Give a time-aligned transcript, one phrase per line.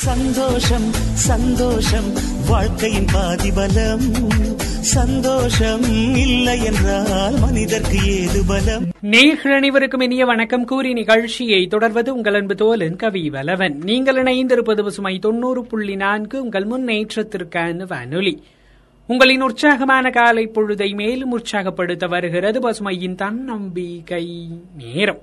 [0.00, 2.12] சந்தோஷம் சந்தோஷம்.
[2.48, 4.00] வாழ்க்கையின் பாதிபலம்.
[4.80, 5.82] சந்தோஷம்
[6.16, 8.84] இல்லை என்றால் மனிதர்க்கு ஏது பலம்?
[9.00, 10.64] நேயர்கள் அனைவருக்கும் இனிய வணக்கம்.
[10.64, 13.74] கூறி நிகழ்ச்சியை தொடர்வது உங்கள் அன்பு தோலன் கவி வலவன்.
[13.82, 18.42] நீங்கள் இணைந்திருப்பது பசுமை தொண்ணூறு புள்ளி நான்கு உங்கள் முன்னேற்றத்திற்கான வானொலி.
[19.06, 25.18] உங்களின் உற்சாகமான காலை பொழுதை மேலும் உற்சாகப்படுத்த வருகிறது பசுமையின் தன்னம்பிக்கை நேரம்.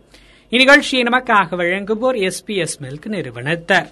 [0.52, 3.92] இந்நிகழ்ச்சியை நமக்காக வழங்குவோர் எஸ்பிஎஸ் மில்க் நிறுவனத்தார்.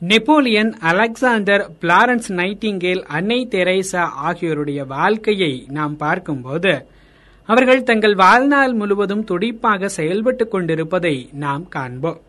[0.00, 6.86] நெப்போலியன் அலெக்சாண்டர் பிளாரன்ஸ் நைட்டிங்கேல் அன்னை தெரேசா ஆகியோருடைய வாழ்க்கையை நாம் பார்க்கும்போது
[7.44, 12.20] அவர்கள் தங்கள் வாழ்நாள் முழுவதும் துடிப்பாக செயல்பட்டுக் கொண்டிருப்பதை நாம் காண்போம்.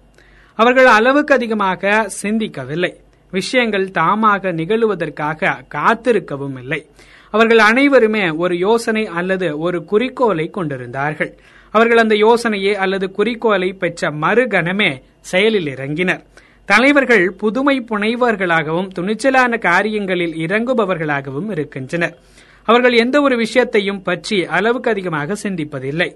[0.55, 2.93] அவர்கள் அளவுக்கு அதிகமாக சிந்திக்கவில்லை.
[3.31, 6.85] விஷயங்கள் தாமாக நிகழுவதற்காக காத்திருக்கவும் இல்லை.
[7.29, 11.37] அவர்கள் அனைவருமே ஒரு யோசனை அல்லது ஒரு குறிக்கோளை கொண்டிருந்தார்கள்.
[11.71, 16.23] அவர்கள் அந்த யோசனையை அல்லது குறிக்கோளை பெற்ற மறுகணமே செயலில் இறங்கினர்.
[16.67, 22.17] தலைவர்கள் புதுமை புனைவர்களாகவும் துணிச்சலான காரியங்களில் இறங்குபவர்களாகவும் இருக்கின்றனர்.
[22.63, 26.15] அவர்கள் எந்த ஒரு விஷயத்தையும் பற்றி அளவுக்கு அதிகமாக சிந்திப்பதில்லை.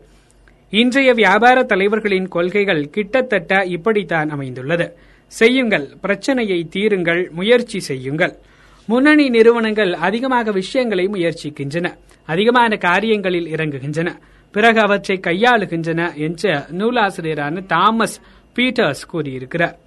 [0.69, 4.93] இன்றைய வியாபார தலைவர்களின் கொள்கைகள் கிட்டத்தட்ட இப்படித்தான் அமைந்துள்ளது.
[5.27, 8.33] செய்யுங்கள் பிரச்சனையை தீருங்கள் முயற்சி செய்யுங்கள்.
[8.85, 11.93] முன்னணி நிறுவனங்கள் அதிகமாக விஷயங்களை முயற்சிக்கின்றன.
[12.25, 14.09] அதிகமான காரியங்களில் இறங்குகின்றன.
[14.51, 18.21] பிறகு அவற்றை கையாளுகின்றன என்று நூலாசிரியரான தாமஸ்
[18.55, 19.77] பீட்டர்ஸ் கூறியிருக்கிறார்.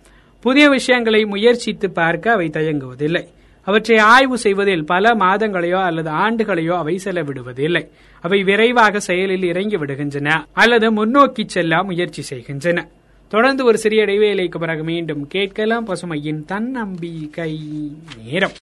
[0.44, 3.22] புதிய விஷயங்களை முயற்சித்து பார்க்க அவை தயங்குவதில்லை.
[3.66, 7.82] அவற்றை ஆய்வு செய்வதில் பல மாதங்களையோ அல்லது ஆண்டுகளையோ அவை செலவிடுவதில்லை.
[8.20, 12.88] அவை விரைவாக செயலில் இறங்கி விடுகின்றன அல்லது முன்னோக்கி செல்ல முயற்சி செய்கின்றன.
[13.28, 17.52] தொடர்ந்து ஒரு சிறிய இடைவேளைக்கு பிறகு மீண்டும் கேட்கலாம் பசுமையின் தன்னம்பிக்கை
[18.24, 18.56] நேரம்.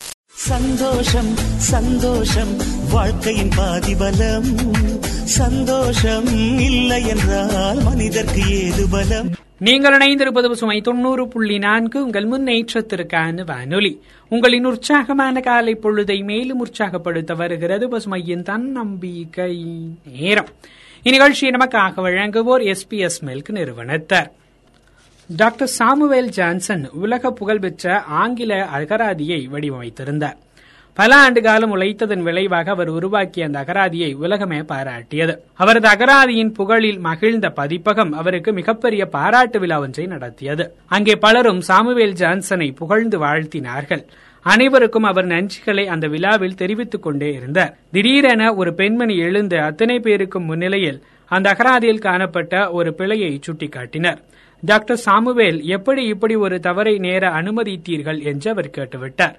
[0.50, 1.32] சந்தோஷம்
[1.72, 2.54] சந்தோஷம்
[2.92, 5.11] வாழ்க்கையின் பாதிபலம்.
[5.24, 6.26] சந்தோஷம்
[6.60, 9.28] இல்லை என்றால் மனிதர்க்கு ஏது பலம்?
[9.58, 12.04] நீங்கள் இணைந்திருப்பது பசுமை தொண்ணூறு புள்ளி நான்கு.
[12.04, 14.00] உங்கள் முன்னேற்றத்திற்கான வானொலி.
[14.28, 19.64] உங்களின் உற்சாகமான காலை பொழுதை மேலும் உற்சாகப்படுத்த வருகிறது பசுமையின் தன்னம்பிக்கை
[20.12, 20.48] நேரம்.
[21.04, 24.32] இந்நிகழ்ச்சியை நமக்காக வழங்குவோர் எஸ்பிஎஸ் மில்க் நிறுவனத்தார்.
[25.36, 30.36] டாக்டர் சாமுவேல் ஜான்சன் உலக புகழ்பெற்ற ஆங்கில அகராதியை வடிவமைத்திருந்தார்.
[30.94, 35.34] பல ஆண்டு காலம் உழைத்ததன் விளைவாக அவர் உருவாக்கிய அந்த அகராதியை உலகமே பாராட்டியது.
[35.54, 40.74] அவரது அகராதியின் புகழில் மகிழ்ந்த பதிப்பகம் அவருக்கு மிகப்பெரிய பாராட்டு விழா ஒன்றை நடத்தியது.
[40.86, 44.04] அங்கே பலரும் சாமுவேல் ஜான்சனை புகழ்ந்து வாழ்த்தினார்கள்.
[44.42, 47.76] அனைவருக்கும் அவர் நன்றிகளை அந்த விழாவில் தெரிவித்துக் கொண்டே இருந்தார்.
[47.92, 54.20] திடீரென ஒரு பெண்மணி எழுந்து அத்தனை பேருக்கும் முன்னிலையில் அந்த அகராதியில் காணப்பட்ட ஒரு பிழையை சுட்டிக்காட்டினர்.
[54.64, 59.36] டாக்டர் சாமுவேல் எப்படி இப்படி ஒரு தவறை நேர அனுமதித்தீர்கள் என்று அவர் கேட்டுவிட்டார்.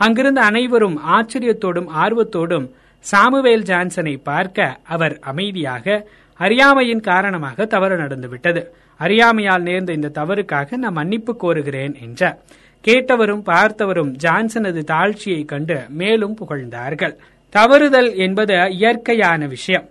[0.00, 2.66] அங்கிருந்த அனைவரும் ஆச்சரியத்தோடும் ஆர்வத்தோடும்
[3.04, 6.06] சாமுவேல் ஜான்சனை பார்க்க அவர் அமைதியாக
[6.40, 8.62] அறியாமையின் காரணமாக தவறு நடந்துவிட்டது.
[9.00, 12.38] அறியாமையால் நேர்ந்த இந்த தவறுக்காக நான் மன்னிப்பு கோருகிறேன் என்றார்.
[12.84, 17.14] கேட்டவரும் பார்த்தவரும் ஜான்சனது தாழ்ச்சியை கண்டு மேலும் புகழ்ந்தார்கள்.
[17.54, 19.88] தவறுதல் என்பது இயற்கையான விஷயம்.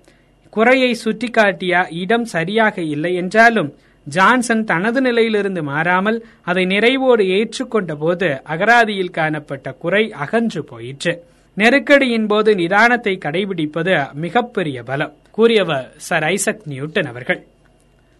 [0.50, 1.73] குறையை சுட்டிக்காட்டிய
[2.03, 3.72] இடம் சரியாக இல்லை என்றாலும்
[4.05, 11.23] ஜான்சன் தனது நிலையிலிருந்து மாறாமல் அதை நிறைவோடு ஏற்றுக்கொண்ட போது அகராதியில் காணப்பட்ட குறை அகன்று போயிற்று.
[11.57, 17.47] நெருக்கடியின் போது நிதானத்தை கடைபிடிப்பது மிகப்பெரிய பலம் கூறியவர் சர் ஐசக் நியூட்டன் அவர்கள்.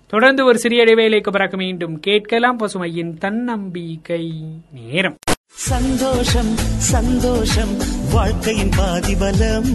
[0.08, 4.34] தொடர்ந்து ஒரு சிறிய இடைவேளைக்கு பிறகு மீண்டும் கேட்கலாம் பசுமையின் தன்னம்பிக்கை
[4.74, 5.16] நேரம்.
[5.52, 7.74] சந்தோஷம் சந்தோஷம்
[8.12, 9.70] வாழ்க்கையின் பாதிபலம்.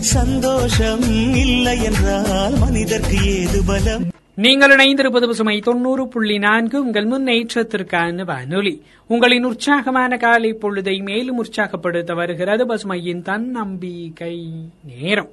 [0.00, 1.02] சந்தோஷம்
[1.34, 4.06] இல்லை என்றால் மனிதர்க்கு ஏது பலம்?
[4.40, 6.84] நீங்கள் இணைந்திருப்பது பசுமை தொண்ணூறு புள்ளி நான்கு.
[6.84, 8.82] உங்கள் முன்னேற்றத்திற்கான வானொலி.
[9.06, 14.46] உங்களின் உற்சாகமான காலை பொழுதை மேலும் உற்சாகப்படுத்த வருகிறது பசுமையின் தன்னம்பிக்கை
[14.82, 15.28] நேரம்.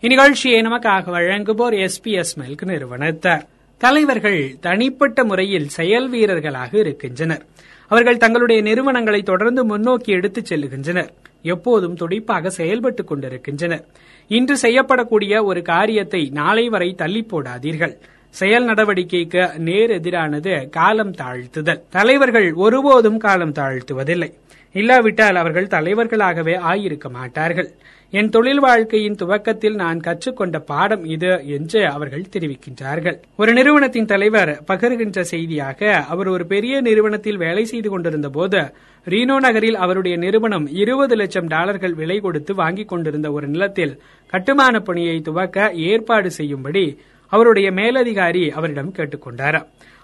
[0.00, 3.46] இந்நிகழ்ச்சியை நமக்காக வழங்குவோர் எஸ்பிஎஸ் மில்க் நிறுவனத்தார்.
[3.78, 7.44] தலைவர்கள் தனிப்பட்ட முறையில் செயல் வீரர்களாக இருக்கின்றனர்.
[7.88, 11.08] அவர்கள் தங்களுடைய நிறுவனங்களை தொடர்ந்து முன்னோக்கி எடுத்துச் செல்லுகின்றனர்
[11.42, 13.84] எப்போதும் துடிப்பாக செயல்பட்டுக் கொண்டிருக்கின்றனர்.
[14.28, 17.98] இன்று செய்யப்படக்கூடிய ஒரு காரியத்தை நாளை வரை தள்ளி போடாதீர்கள்.
[18.34, 21.80] செயல் நடவடிக்கைக்கு நேர் எதிரானது காலம் தாழ்த்துதல்.
[21.90, 24.30] தலைவர்கள் ஒருபோதும் காலம் தாழ்த்துவதில்லை.
[24.74, 27.68] இல்லாவிட்டால் அவர்கள் தலைவர்களாகவே ஆயிருக்க மாட்டார்கள்.
[28.12, 33.16] என் தொழில் வாழ்க்கையின் துவக்கத்தில் நான் கற்றுக்கொண்ட பாடம் இது என்று அவர்கள் தெரிவிக்கின்றார்கள்.
[33.36, 38.60] ஒரு நிறுவனத்தின் தலைவர் பகிர்கின்ற செய்தியாக அவர் ஒரு பெரிய நிறுவனத்தில் வேலை செய்து கொண்டிருந்த போது
[39.06, 43.94] ரீனோ நகரில் அவருடைய நிறுவனம் இருபது லட்சம் டாலர்கள் விலை கொடுத்து வாங்கிக் கொண்டிருந்த ஒரு நிலத்தில்
[44.32, 46.84] கட்டுமான பணியை துவக்க ஏற்பாடு செய்யும்படி
[47.34, 49.58] அவருடைய மேலதிகாரி அவரிடம் கேட்டுக்கொண்டார்.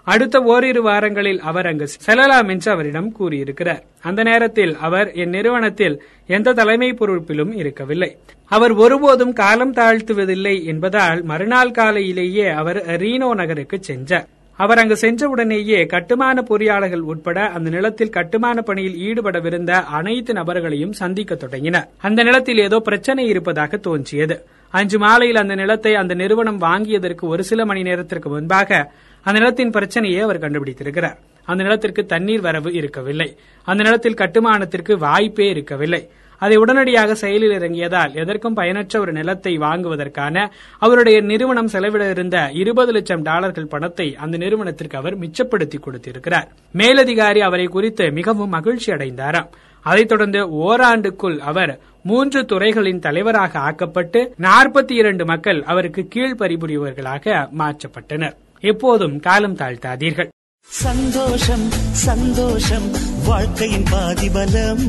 [0.07, 3.83] அடுத்த ஓரிரு வாரங்களில் அவர் அங்கு செல்லலாம் என்று அவரிடம் கூறியிருக்கிறார்.
[4.01, 5.95] அந்த நேரத்தில் அவர் என் நிறுவனத்தில்
[6.27, 8.17] எந்த தலைமை பொறுப்பிலும் இருக்கவில்லை.
[8.51, 14.27] அவர் ஒருபோதும் காலம் தாழ்த்துவதில்லை என்பதால் மறுநாள் காலையிலேயே அவர் ரீனோ நகருக்கு சென்றார்.
[14.59, 21.87] அவர் அங்கு சென்றவுடனேயே கட்டுமான பொறியாளர்கள் உட்பட அந்த நிலத்தில் கட்டுமான பணியில் ஈடுபடவிருந்த அனைத்து நபர்களையும் சந்திக்க தொடங்கினர்.
[21.97, 24.37] அந்த நிலத்தில் ஏதோ பிரச்சனை இருப்பதாக தோன்றியது.
[24.73, 28.91] அன்று மாலையில் அந்த நிலத்தை அந்த நிறுவனம் வாங்கியதற்கு ஒரு சில மணி நேரத்திற்கு முன்பாக
[29.25, 31.17] அந்த நிலத்தின் பிரச்சனையை அவர் கண்டுபிடித்திருக்கிறார்.
[31.45, 33.37] அந்த நிலத்திற்கு தண்ணீர் வரவு இருக்கவில்லை.
[33.67, 36.09] அந்த நிலத்தில் கட்டுமானத்திற்கு வாய்ப்பே இருக்கவில்லை.
[36.41, 43.21] அதை உடனடியாக செயலில் இறங்கியதால் எதற்கும் பயனற்ற ஒரு நிலத்தை வாங்குவதற்கான அவருடைய நிறுவனம் செலவிட இருந்த இருபது லட்சம்
[43.21, 46.47] டாலர்கள் பணத்தை அந்த நிறுவனத்திற்கு அவர் மிச்சப்படுத்தி கொடுத்திருக்கிறார்.
[46.71, 49.49] மேலதிகாரி அவரை குறித்து மிகவும் மகிழ்ச்சி அடைந்தாராம்
[49.81, 58.35] அதைத் தொடர்ந்து ஓராண்டுக்குள் அவர் மூன்று துறைகளின் தலைவராக ஆக்கப்பட்டு நாற்பத்தி இரண்டு மக்கள் அவருக்கு கீழ் பரிபுரிவர்களாக மாற்றப்பட்டனர்.
[58.59, 60.27] எப்போதும் காலம் தாழ்த்தாதீர்கள்.
[60.61, 62.91] சந்தோஷம் சந்தோஷம்
[63.25, 64.79] வாழ்க்கையின் பாதிபலம்.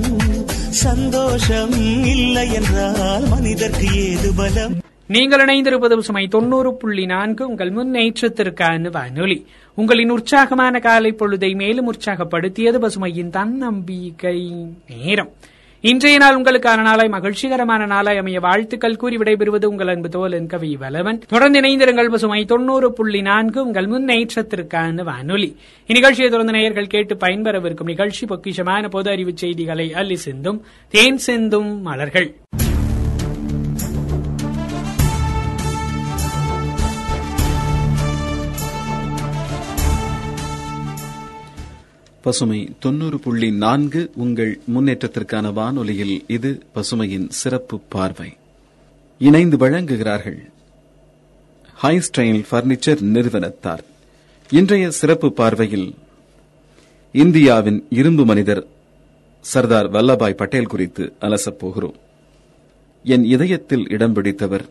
[0.69, 1.71] சந்தோஷம்
[2.05, 4.73] இல்லை என்றால் மனிதர்க்கு ஏது பலம்?
[5.07, 7.49] நீங்கள் இணைந்திருப்பது சுமை தொண்ணூறு புள்ளி நான்கு.
[7.49, 9.47] உங்கள் முன்னேற்றத்திற்கான வானொலி.
[9.81, 14.53] உங்களின் உற்சாகமான காலை பொழுதை மேலும் உற்சாகப்படுத்தியது பசுமையின் தன்னம்பிக்கை.
[14.89, 15.31] நேரம்.
[15.81, 21.19] இன்றைய நாள் உங்களுக்கான நாளாய் மகிழ்ச்சிகரமான நாளாய் அமைய வாழ்த்துக்கள் கூறி விடைபெறுவது உங்கள் அன்பு தோலன் கவி வலவன்.
[21.29, 25.57] தொடர்ந்து இணைந்திருங்கள் பசுமை தொண்ணூறு புள்ளி நான்கு உங்கள் முன்னேற்றத்திற்கான வானொலி.
[25.89, 32.35] இந்நிகழ்ச்சியை தொடர்ந்து நேயர்கள் கேட்டு பயன்பெறவிருக்கும் நிகழ்ச்சி பொக்கிஷமான பொது அறிவு செய்திகளை அள்ளி சிந்தும் தேன் சிந்தும் மலர்கள்.
[42.25, 48.37] பசுமை தொண்ணூறு புள்ளி நான்கு உங்கள் முன்னேற்றத்திற்கான வானொலியில் இது பசுமையின் சிறப்பு பார்வை.
[49.19, 50.41] இணைந்து வழங்குகிறார்கள்.
[51.75, 53.85] ஹை ஸ்டைல் பர்னிச்சர் நிறுவனத்தார்.
[54.51, 55.95] இன்றைய சிறப்பு பார்வையில்
[57.13, 58.67] இந்தியாவின் இரும்பு மனிதர்
[59.41, 61.99] சர்தார் வல்லபாய் பட்டேல் குறித்து அலசப் போகிறோம்
[63.05, 64.65] என் இதயத்தில் இடம் பிடித்தவர்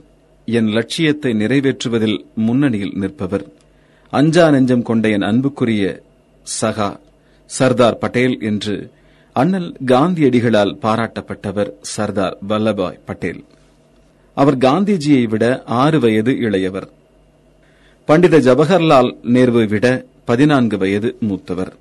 [0.46, 3.46] என் லட்சியத்தை நிறைவேற்றுவதில் முன்னணியில் நிற்பவர்
[4.14, 6.04] அஞ்சா நெஞ்சம் கொண்ட என் அன்புக்குரிய
[6.62, 6.90] சகா
[7.58, 8.76] சர்தார் பட்டேல் என்று
[9.34, 13.42] அண்ணல் காந்தியடிகளால் பாராட்டப்பட்டவர் சர்தார் வல்லபாய் பட்டேல்.
[14.34, 16.88] அவர் காந்திஜியை விட ஆறு வயது இளையவர்.
[18.06, 21.74] பண்டித ஜவஹர்லால் நேருவை விட பதினான்கு வயது மூத்தவர்.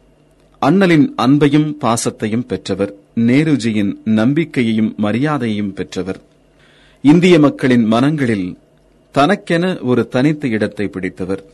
[0.62, 2.92] அண்ணலின் அன்பையும் பாசத்தையும் பெற்றவர்.
[3.16, 6.20] நேருஜியின் நம்பிக்கையையும் மரியாதையையும் பெற்றவர்.
[7.04, 8.48] இந்திய மக்களின் மனங்களில்
[9.14, 11.44] தனக்கென ஒரு தனித்த இடத்தை பிடித்தவர்.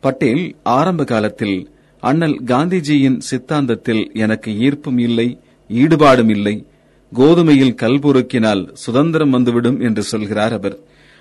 [0.00, 1.58] பட்டேல் ஆரம்ப காலத்தில்
[2.02, 5.38] அண்ணல் காந்திஜியின் சித்தாந்தத்தில் எனக்கு ஈர்ப்பும் இல்லை
[5.68, 6.66] ஈடுபாடும் இல்லை.
[7.14, 10.78] கோதுமையில் கல்புருக்கினால் சுதந்திரம் வந்துவிடும் என்று சொல்கிறார் அவர்.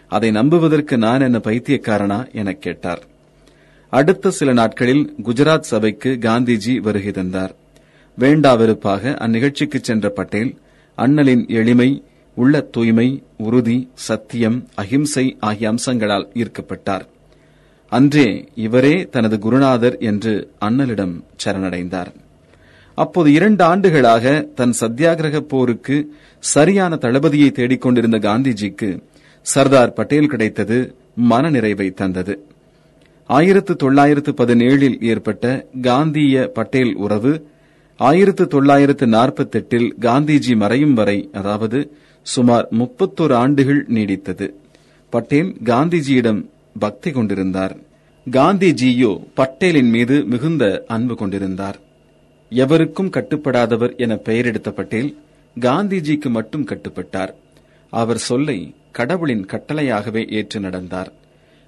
[0.07, 3.04] அதை நம்புவதற்கு நான் என்ன பைத்தியக்காரனா எனக் கேட்டார்.
[3.89, 7.56] அடுத்த சில நாட்களில் குஜராத் சபைக்கு காந்திஜி வருகை தந்தார்.
[8.18, 10.57] வேண்டா வெறுப்பாக அந்நிகழ்ச்சிக்கு சென்ற பட்டேல்
[10.95, 12.04] அண்ணலின் எளிமை
[12.36, 17.06] உள்ள தூய்மை உறுதி சத்தியம் அகிம்சை ஆகிய அம்சங்களால் ஈர்க்கப்பட்டார்.
[17.92, 22.12] அன்றே இவரே தனது குருநாதர் என்று அண்ணலிடம் சரணடைந்தார்.
[22.98, 25.98] அப்போது இரண்டு ஆண்டுகளாக தன் சத்தியாகிரக போருக்கு
[26.44, 28.90] சரியான தளபதியை தேடிக்கொண்டிருந்த காந்திஜிக்கு
[29.46, 30.78] சர்தார் பட்டேல் கிடைத்தது
[31.30, 32.34] மனநிறைவை தந்தது.
[33.30, 35.46] ஆயிரத்து தொள்ளாயிரத்து பதினேழில் ஏற்பட்ட
[35.82, 37.34] காந்திய பட்டேல் உறவு
[38.00, 41.80] ஆயிரத்து தொள்ளாயிரத்து நாற்பத்தெட்டில் காந்திஜி மறையும் வரை அதாவது
[42.26, 44.48] சுமார் முப்பத்தோரு ஆண்டுகள் நீடித்தது.
[45.14, 46.42] பட்டேல் காந்திஜியிடம்
[46.80, 47.78] பக்தி கொண்டிருந்தார்.
[48.32, 51.80] காந்திஜியோ பட்டேலின் மீது மிகுந்த அன்பு கொண்டிருந்தார்.
[52.50, 55.18] எவருக்கும் கட்டுப்படாதவர் என பெயரெடுத்த பட்டேல்
[55.60, 57.34] காந்திஜிக்கு மட்டும் கட்டுப்பட்டார்.
[57.90, 61.13] அவர் சொல்லை கடவுளின் கட்டளையாகவே ஏற்று நடந்தார்.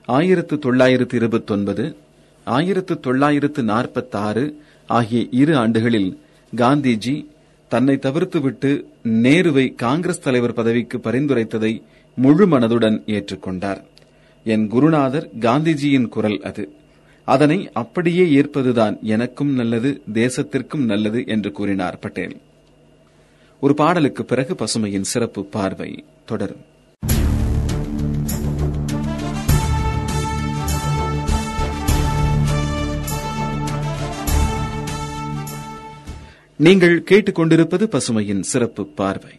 [0.05, 1.95] ஆயிரத்து தொள்ளாயிரத்து இருபத்தொன்பது
[2.43, 4.57] ஆயிரத்து தொள்ளாயிரத்து நாற்பத்தாறு
[4.87, 6.19] ஆகிய இரு ஆண்டுகளில்
[6.55, 7.25] காந்திஜி
[7.67, 11.81] தன்னை தவிர்த்துவிட்டு நேருவை காங்கிரஸ் தலைவர் பதவிக்கு பரிந்துரைத்ததை
[12.15, 13.81] முழு மனதுடன் ஏற்றுக்கொண்டார்.
[14.43, 16.73] என் குருநாதர் காந்திஜியின் குரல் அது.
[17.25, 22.37] அதனை அப்படியே ஏற்பதுதான் எனக்கும் நல்லது தேசத்திற்கும் நல்லது என்று கூறினார் பட்டேல்.
[23.59, 26.63] ஒரு பாடலுக்கு பிறகு பசுமையின் சிறப்பு பார்வை தொடரும்.
[36.55, 39.31] நீங்கள் கேட்டுக்கொண்டிருப்பது பசுமையின் சிறப்பு பார்வை.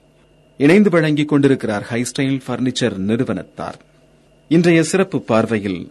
[0.57, 3.79] இணைந்து வழங்கிக் கொண்டிருக்கிறார் ஹைஸ்டைல் பர்னிச்சர் நிறுவனத்தார்.
[4.55, 5.91] இன்றைய சிறப்பு பார்வையில்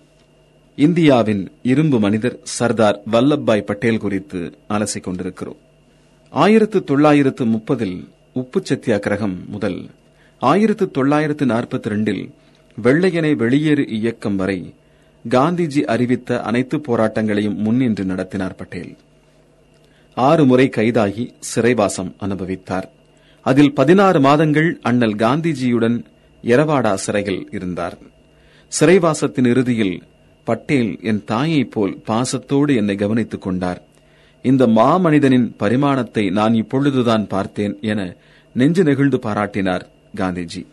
[0.75, 5.57] இந்தியாவின் இரும்பு மனிதர் சர்தார் வல்லபாய் பட்டேல் குறித்து அலசிக் கொண்டிருக்கிறோம்.
[6.29, 9.89] ஆயிரத்து தொள்ளாயிரத்து முப்பதில் உப்பு சத்தியாகிரகம் முதல்
[10.39, 12.31] ஆயிரத்து தொள்ளாயிரத்து நாற்பத்தி ரெண்டில்
[12.83, 14.73] வெள்ளையனை வெளியேறு இயக்கம் வரை
[15.29, 18.97] காந்திஜி அறிவித்த அனைத்து போராட்டங்களையும் முன்னின்று நடத்தினார் பட்டேல்.
[20.13, 22.89] ஆறு முறை கைதாகி சிறைவாசம் அனுபவித்தார்.
[23.41, 26.03] அதில் பதினாறு மாதங்கள் அண்ணல் காந்திஜியுடன்
[26.43, 27.97] எரவாடா சிறையில் இருந்தார்.
[28.79, 30.01] சிறைவாசத்தின் இறுதியில்
[30.43, 33.81] பட்டேல் என் தாயைப் போல் பாசத்தோடு என்னை கவனித்துக் கொண்டார்.
[34.41, 38.15] இந்த மாமனிதனின் பரிமாணத்தை நான் இப்பொழுதுதான் பார்த்தேன் என
[38.53, 39.81] நெஞ்சு நெகிழ்ந்து பாராட்டினார்
[40.15, 40.65] காந்திஜி.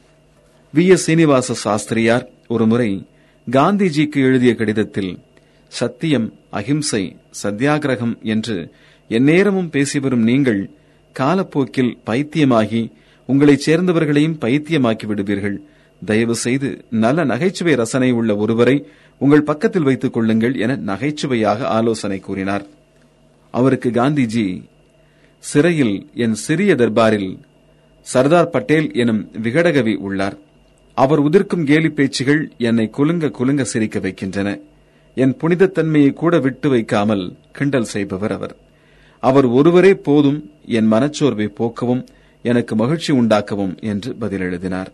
[0.74, 0.88] வி.
[0.88, 1.02] எஸ்.
[1.02, 3.06] சீனிவாச சாஸ்திரியார் ஒருமுறை
[3.50, 5.18] காந்திஜிக்கு எழுதிய கடிதத்தில்
[5.68, 8.72] சத்தியம் அகிம்சை சத்தியாகிரகம் என்று
[9.08, 10.70] எந்நேரமும் பேசி வரும் நீங்கள்
[11.12, 12.92] காலப்போக்கில் பைத்தியமாகி
[13.26, 15.62] உங்களைச் சேர்ந்தவர்களையும் பைத்தியமாக்கி விடுவீர்கள்.
[16.04, 18.86] தயவு செய்து நல்ல நகைச்சுவை ரசனை உள்ள ஒருவரை
[19.18, 22.66] உங்கள் பக்கத்தில் வைத்துக் கொள்ளுங்கள் என நகைச்சுவையாக ஆலோசனை கூறினார்.
[23.50, 24.62] அவருக்கு காந்திஜி
[25.38, 27.38] சிறையில் என் சிறிய தர்பாரில்
[28.00, 30.38] சர்தார் பட்டேல் எனும் விகடகவி உள்ளார்.
[30.94, 34.58] அவர் உதிர்க்கும் கேலி பேச்சுகள் என்னை குலுங்க குலுங்க சிரிக்க வைக்கின்றன.
[35.14, 38.56] என் புனிதத்தன்மையை கூட விட்டு வைக்காமல் கிண்டல் செய்பவர் அவர்.
[39.18, 42.06] அவர் ஒருவரே போதும் என் மனச்சோர்வை போக்கவும்
[42.42, 44.92] எனக்கு மகிழ்ச்சி உண்டாக்கவும் என்று பதில் எழுதினார்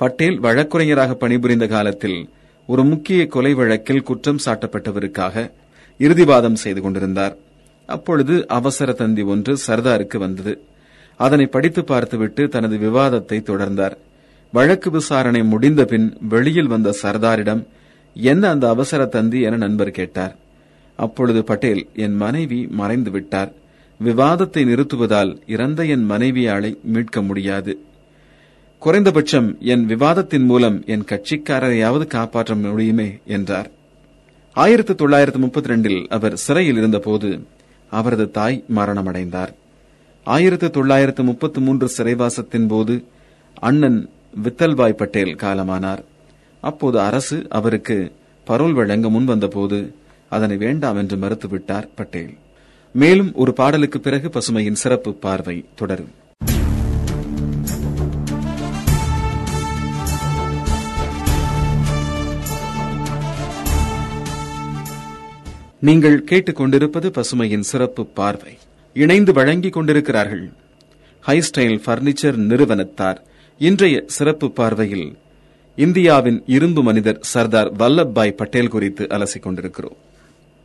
[0.00, 2.18] பட்டேல் வழக்குரைஞராக பணிபுரிந்த காலத்தில்
[2.66, 5.50] ஒரு முக்கிய கொலை வழக்கில் குற்றம் சாட்டப்பட்டவருக்காக
[6.00, 7.34] இறுதிவாதம் செய்து கொண்டிருந்தார்.
[7.86, 10.52] அப்பொழுது அவசர தந்தி ஒன்று சர்தாருக்கு வந்தது.
[11.20, 13.96] அதனை படித்து பார்த்துவிட்டு தனது விவாதத்தை தொடர்ந்தார்.
[14.52, 17.62] வழக்கு விசாரணை முடிந்த பின் வெளியில் வந்த சர்தாரிடம்
[18.16, 19.40] என்ன அந்த அவசர தந்தி?
[19.40, 20.36] என நண்பர் கேட்டார்.
[20.98, 23.52] அப்பொழுது பட்டேல் என் மனைவி மறைந்து விட்டார்
[24.00, 27.72] விவாதத்தை நிறுத்துவதால் இறந்த என் மனைவியாளை மீட்க முடியாது.
[28.78, 33.70] குறைந்தபட்சம் என் விவாதத்தின் மூலம் என் கட்சிக்காரரையாவது காப்பாற்ற முடியுமே என்றார்.
[34.52, 37.44] ஆயிரத்தி தொள்ளாயிரத்து முப்பத்தி ரெண்டில் அவர் சிறையில் இருந்தபோது
[37.90, 39.52] அவரது தாய் மரணமடைந்தார்.
[40.24, 43.04] ஆயிரத்தி தொள்ளாயிரத்து முப்பத்தி மூன்று சிறைவாசத்தின் போது
[43.60, 44.08] அண்ணன்
[44.42, 46.04] வித்தல்பாய் பட்டேல் காலமானார்.
[46.60, 48.12] அப்போது அரசு அவருக்கு
[48.46, 49.92] பரோல் வழங்க முன்வந்தபோது
[50.28, 52.34] அதனை வேண்டாம் என்று மறுத்துவிட்டார் பட்டேல்.
[52.92, 56.26] மேலும் ஒரு பாடலுக்கு பிறகு பசுமையின் சிறப்பு பார்வை தொடரும்.
[65.80, 68.58] நீங்கள் கேட்டுக்கொண்டிருப்பது பசுமையின் சிறப்பு பார்வை.
[68.94, 70.50] இணைந்து வழங்கிக் கொண்டிருக்கிறார்கள்.
[71.26, 73.22] ஹைஸ்டைல் பர்னிச்சர் நிறுவனத்தார்.
[73.58, 75.18] இன்றைய சிறப்பு பார்வையில்
[75.76, 79.96] இந்தியாவின் இரும்பு மனிதர் சர்தார் வல்லபாய் பட்டேல் குறித்து அலசிக் கொண்டிருக்கிறோம்.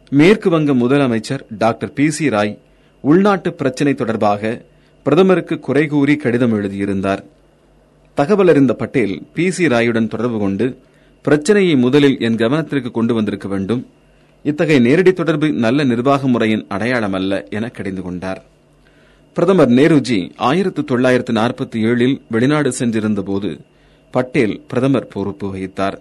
[0.09, 2.59] மேற்கு வங்க முதலமைச்சர் டாக்டர் பி சி ராய்
[3.01, 4.61] உள்நாட்டு பிரச்சினை தொடர்பாக
[5.03, 7.23] பிரதமருக்கு குறை கூறி கடிதம் எழுதியிருந்தார்.
[8.13, 10.77] தகவல் அறிந்த பட்டேல் பி சி ராயுடன் தொடர்பு கொண்டு
[11.21, 13.87] பிரச்சனையை முதலில் என் கவனத்திற்கு கொண்டு வந்திருக்க வேண்டும்.
[14.43, 18.43] இத்தகைய நேரடி தொடர்பு நல்ல நிர்வாக முறையின் அடையாளம் அல்ல என கடிந்து கொண்டார்.
[19.33, 23.59] பிரதமர் நேருஜி ஆயிரத்து தொள்ளாயிரத்து நாற்பத்தி ஏழில் வெளிநாடு சென்றிருந்தபோது
[24.11, 25.97] பட்டேல் பிரதமர் பொறுப்பு வகித்தார்.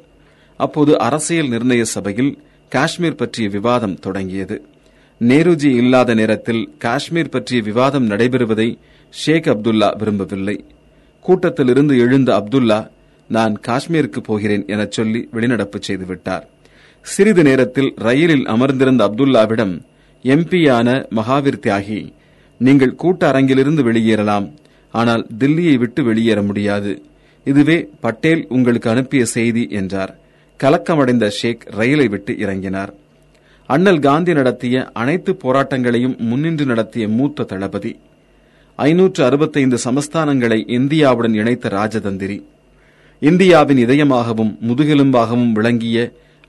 [0.57, 4.67] அப்போது அரசியல் நிர்ணய சபையில் காஷ்மீர் பற்றிய விவாதம் தொடங்கியது.
[5.21, 8.79] நேருஜி இல்லாத நேரத்தில் காஷ்மீர் பற்றிய விவாதம் நடைபெறுவதை
[9.11, 10.65] ஷேக் அப்துல்லா விரும்பவில்லை.
[11.21, 12.89] கூட்டத்திலிருந்து எழுந்த அப்துல்லா
[13.29, 16.43] நான் காஷ்மீருக்கு போகிறேன் எனச் சொல்லி வெளிநடப்பு செய்துவிட்டார்.
[17.05, 19.75] சிறிது நேரத்தில் ரயிலில் அமர்ந்திருந்த அப்துல்லாவிடம்
[20.25, 22.13] எம்பியான மகாவீர் தியாகி
[22.59, 24.47] நீங்கள் கூட்ட அரங்கிலிருந்து வெளியேறலாம்
[24.91, 27.03] ஆனால் தில்லியை விட்டு வெளியேற முடியாது.
[27.45, 30.13] இதுவே பட்டேல் உங்களுக்கு அனுப்பிய செய்தி என்றார்.
[30.61, 32.93] கலக்கமடைந்த ஷேக் ரயிலை விட்டு இறங்கினார்.
[33.67, 37.93] அண்ணல் காந்தி நடத்திய அனைத்து போராட்டங்களையும் முன்னின்று நடத்திய மூத்த தளபதி.
[38.77, 42.39] ஐநூற்று அறுபத்தைந்து சமஸ்தானங்களை இந்தியாவுடன் இணைத்த ராஜதந்திரி.
[43.21, 45.99] இந்தியாவின் இதயமாகவும் முதுகெலும்பாகவும் விளங்கிய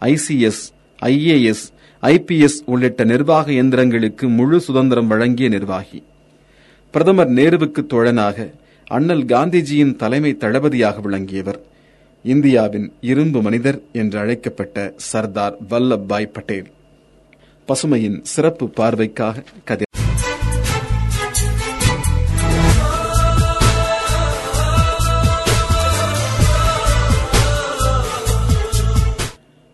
[0.03, 0.63] ஐசிஎஸ்
[1.01, 1.65] ஐஏஎஸ்
[2.01, 6.03] ஐபிஎஸ் உள்ளிட்ட நிர்வாக இயந்திரங்களுக்கு முழு சுதந்திரம் வழங்கிய நிர்வாகி.
[6.91, 8.51] பிரதமர் நேருவுக்கு தோழனாக
[8.88, 11.60] அண்ணல் காந்திஜியின் தலைமை தளபதியாக விளங்கியவர்.
[12.24, 16.72] இந்தியாவின் இரும்பு மனிதர் என்று அழைக்கப்பட்ட சர்தார் வல்லபாய் பட்டேல்.
[17.67, 19.86] பசுமையின் சிறப்பு பார்வைக்காக கதை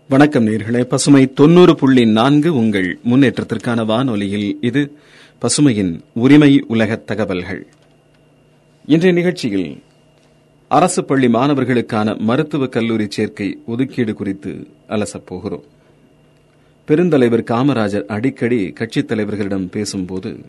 [0.10, 0.84] வணக்கம் நேர்களே.
[0.84, 4.98] பசுமை தொண்ணூறு புள்ளி நான்கு உங்கள் முன்னேற்றத்திற்கான வானொலியில் இது
[5.42, 7.68] பசுமையின் உரிமை உலக தகவல்கள்.
[8.86, 9.82] இன்றைய நிகழ்ச்சியில்
[10.68, 15.64] அரசு பள்ளி மாணவர்களுக்கான மருத்துவக் கல்லூரி சேர்க்கை ஒதுக்கீடு குறித்து அலசப் போகிறோம்.
[16.88, 20.40] பெருந்தலைவர் காமராஜர் அடிக்கடி கட்சித் தலைவர்களிடம் பேசும்போது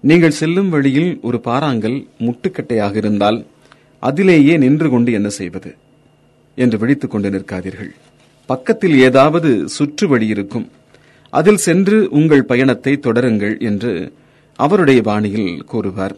[0.00, 3.46] நீங்கள் செல்லும் வழியில் ஒரு பாறாங்கல் முட்டுக்கட்டையாக இருந்தால்
[3.98, 5.74] அதிலேயே நின்று கொண்டு என்ன செய்வது?
[6.54, 7.90] என்று விழித்துக் கொண்டு நிற்காதீர்கள்.
[8.50, 10.66] பக்கத்தில் ஏதாவது சுற்று வழி இருக்கும்.
[11.32, 13.92] அதில் சென்று உங்கள் பயணத்தை தொடருங்கள் என்று
[14.58, 16.14] அவருடைய பாணியில் கூறுவார்.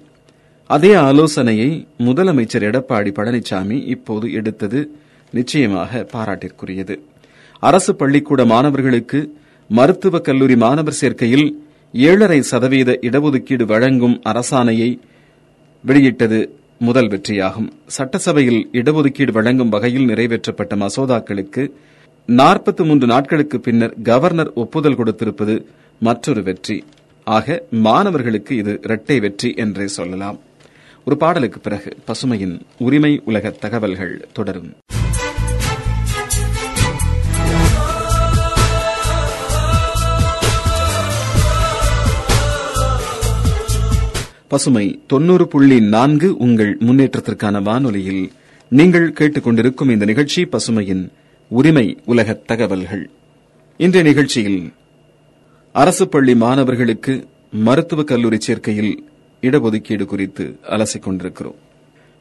[0.70, 4.80] அதே ஆலோசனையை முதலமைச்சர் எடப்பாடி பழனிசாமி இப்போது எடுத்தது
[5.32, 6.94] நிச்சயமாக பாராட்டிற்குரியது.
[7.62, 9.20] அரசு பள்ளிக்கூட மாணவர்களுக்கு
[9.70, 11.46] மருத்துவக் கல்லூரி மாணவர் சேர்க்கையில்
[11.94, 14.90] ஏழரை சதவீத இடஒதுக்கீடு வழங்கும் அரசாணையை
[15.84, 16.40] வெளியிட்டது
[16.78, 17.68] முதல் வெற்றியாகும்.
[17.96, 21.64] சட்டசபையில் இடஒதுக்கீடு வழங்கும் வகையில் நிறைவேற்றப்பட்ட மசோதாக்களுக்கு
[22.28, 25.64] நாற்பத்தி மூன்று நாட்களுக்கு பின்னர் கவர்னர் ஒப்புதல் கொடுத்திருப்பது
[26.00, 26.84] மற்றொரு வெற்றி.
[27.24, 30.40] ஆக மாணவர்களுக்கு இது இரட்டை வெற்றி என்றே சொல்லலாம்.
[31.04, 34.70] ஒரு பாடலுக்கு பிறகு பசுமையின் உரிமை உலக தகவல்கள் தொடரும்.
[44.48, 48.32] பசுமை தொண்ணூறு புள்ளி நான்கு உங்கள் முன்னேற்றத்திற்கான வானொலியில்
[48.68, 51.12] நீங்கள் கேட்டுக்கொண்டிருக்கும் இந்த நிகழ்ச்சி பசுமையின்
[51.58, 53.02] உரிமை உலக தகவல்கள்.
[53.76, 54.60] இன்றைய நிகழ்ச்சியில்
[55.72, 57.14] அரசு பள்ளி மாணவர்களுக்கு
[57.66, 58.92] மருத்துவக் கல்லூரி சேர்க்கையில்
[59.42, 60.44] இடஒதுக்கீடு குறித்து
[60.74, 61.58] அலசிக் கொண்டிருக்கிறோம்.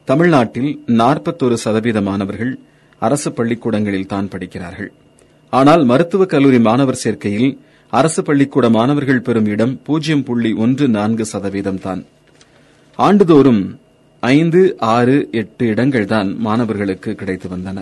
[0.08, 0.70] தமிழ்நாட்டில்
[1.00, 2.52] நாற்பத்தொரு சதவீத மாணவர்கள்
[2.98, 4.90] அரசு பள்ளிக்கூடங்களில் தான் படிக்கிறார்கள்.
[5.50, 7.50] ஆனால் மருத்துவக் கல்லூரி மாணவர் சேர்க்கையில்
[7.90, 12.04] அரசு பள்ளிக்கூட மாணவர்கள் பெறும் இடம் பூஜ்ஜியம் புள்ளி ஒன்று நான்கு சதவீதம் தான்.
[12.98, 13.62] ஆண்டுதோறும்
[14.20, 17.80] ஐந்து ஆறு எட்டு இடங்கள் தான் மாணவர்களுக்கு கிடைத்து வந்தன.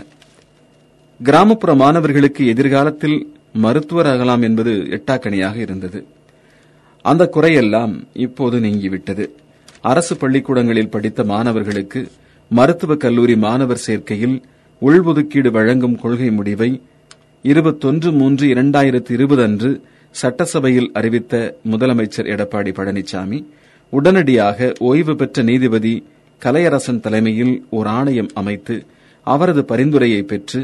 [1.20, 3.18] கிராமப்புற மாணவர்களுக்கு எதிர்காலத்தில்
[3.62, 6.00] மருத்துவராகலாம் என்பது எட்டாக்கணியாக இருந்தது.
[7.04, 9.24] அந்த குறையெல்லாம் இப்போது நீங்கிவிட்டது.
[9.80, 12.00] அரசு பள்ளிக்கூடங்களில் படித்த மாணவர்களுக்கு
[12.50, 14.36] மருத்துவக் கல்லூரி மாணவர் சேர்க்கையில்
[14.82, 16.70] உள்ஒதுக்கீடு வழங்கும் கொள்கை முடிவை
[17.44, 19.70] இருபத்தொன்று மூன்று இரண்டாயிரத்து இருபது அன்று
[20.14, 21.34] சட்டசபையில் அறிவித்த
[21.70, 23.38] முதலமைச்சர் எடப்பாடி பழனிசாமி
[23.92, 25.94] உடனடியாக ஓய்வு பெற்ற நீதிபதி
[26.42, 28.76] கலையரசன் தலைமையில் ஒரு ஆணையம் அமைத்து
[29.26, 30.60] அவரது பரிந்துரையை பெற்று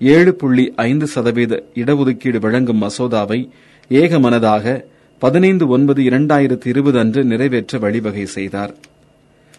[0.00, 3.48] ஏழு புள்ளி ஐந்து சதவீத இடஒதுக்கீடு வழங்கும் மசோதாவை
[3.90, 4.84] ஏகமனதாக
[5.18, 8.74] பதினைந்து ஒன்பது இரண்டாயிரத்து இருபது அன்று நிறைவேற்ற வழிவகை செய்தார்.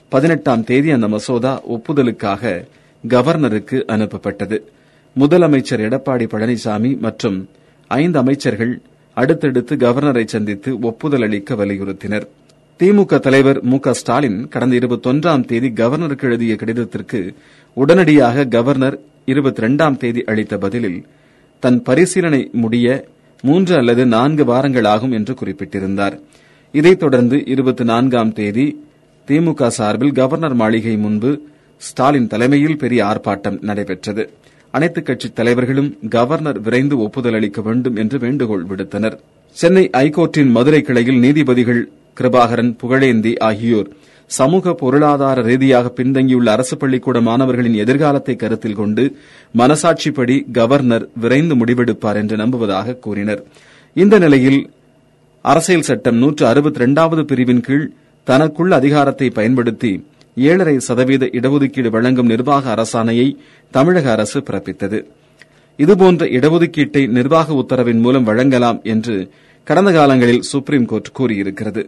[0.10, 2.66] பதினெட்டாம் தேதி அந்த மசோதா ஒப்புதலுக்காக
[3.08, 4.58] கவர்னருக்கு அனுப்பப்பட்டது.
[5.20, 7.50] முதலமைச்சர் எடப்பாடி பழனிசாமி மற்றும்
[7.88, 8.82] ஐந்து அமைச்சர்கள்
[9.14, 12.28] அடுத்தடுத்து கவர்னரை சந்தித்து ஒப்புதல் அளிக்க வலியுறுத்தினர்.
[12.80, 17.36] திமுக தலைவர் மு க ஸ்டாலின் கடந்த இருபத்தொன்றாம் தேதி கவர்னருக்கு எழுதிய கடிதத்திற்கு
[17.74, 21.04] உடனடியாக கவர்னர் இருபத்தி ரெண்டாம் தேதி அளித்த பதிலில்
[21.60, 23.06] தன் பரிசீலனை முடிய
[23.42, 26.20] மூன்று அல்லது நான்கு வாரங்கள் ஆகும் என்று குறிப்பிட்டிருந்தார்.
[26.72, 28.86] இதைத் தொடர்ந்து இருபத்தி நான்காம் தேதி
[29.28, 31.42] திமுக சார்பில் கவர்னர் மாளிகை முன்பு
[31.78, 34.30] ஸ்டாலின் தலைமையில் பெரிய ஆர்ப்பாட்டம் நடைபெற்றது.
[34.72, 39.18] அனைத்துக் கட்சித் தலைவர்களும் கவர்னர் விரைந்து ஒப்புதல் அளிக்க வேண்டும் என்று வேண்டுகோள் விடுத்தனர்.
[39.50, 43.90] சென்னை ஐகோர்ட்டின் மதுரை கிளையில் நீதிபதிகள் கிருபாகரன் புகழேந்தி ஆகியோர்
[44.38, 49.04] சமூக பொருளாதார ரீதியாக பின்தங்கியுள்ள அரசு பள்ளிக்கூட மாணவர்களின் எதிர்காலத்தை கருத்தில் கொண்டு
[49.58, 53.42] மனசாட்சிப்படி கவர்னர் விரைந்து முடிவெடுப்பார் என்று நம்புவதாக கூறினர்.
[53.96, 54.62] இந்த நிலையில்
[55.46, 57.86] அரசியல் சட்டம் நூற்று அறுபத்தி இரண்டாவது பிரிவின் கீழ்
[58.28, 59.92] தனக்குள்ள அதிகாரத்தை பயன்படுத்தி
[60.36, 63.28] ஏழரை சதவீத இடஒதுக்கீடு வழங்கும் நிர்வாக அரசாணையை
[63.72, 65.00] தமிழக அரசு பிறப்பித்தது.
[65.80, 69.16] இதுபோன்ற இடஒதுக்கீட்டை நிர்வாக உத்தரவின் மூலம் வழங்கலாம் என்று
[69.68, 71.84] கடந்த காலங்களில் சுப்ரீம் கோர்ட் கூறியிருக்கிறது.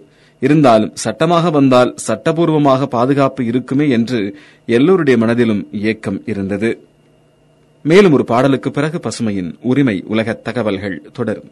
[0.45, 4.19] இருந்தாலும் சட்டமாக வந்தால் சட்டபூர்வமாக பாதுகாப்பு இருக்குமே என்று
[4.77, 6.71] எல்லோருடைய மனதிலும் ஏக்கம் இருந்தது.
[7.85, 11.51] மேலும் ஒரு பாடலுக்கு பிறகு பசுமையின் உரிமை உலக தகவல்கள் தொடரும்.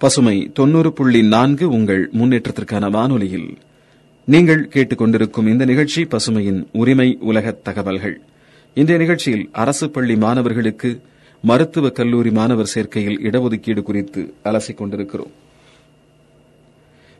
[0.00, 3.48] பசுமை தொண்ணூறு புள்ளி நான்கு உங்கள் முன்னேற்றத்திற்கான வானொலியில்.
[4.24, 8.16] நீங்கள் கேட்டுக்கொண்டிருக்கும் இந்த நிகழ்ச்சி பசுமையின் உரிமை உலக தகவல்கள்.
[8.78, 11.00] இன்றைய நிகழ்ச்சியில் அரசு பள்ளி மாணவர்களுக்கு
[11.42, 15.30] மருத்துவக் கல்லூரி மாணவர் சேர்க்கையில் இடஒதுக்கீடு குறித்து அலசிக் கொண்டிருக்கிறோம்.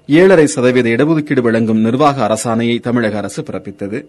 [0.07, 4.05] ஏழரை சதவீத இடஒதுக்கீடு வழங்கும் நிர்வாக அரசாணையை தமிழக அரசு பிறப்பித்தது.